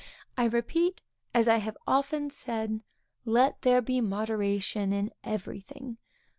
I 0.35 0.45
repeat, 0.45 0.99
as 1.31 1.47
I 1.47 1.57
have 1.57 1.77
often 1.85 2.31
said, 2.31 2.81
let 3.23 3.61
there 3.61 3.83
be 3.83 4.01
moderation 4.01 4.91
in 4.93 5.11
everything. 5.23 5.99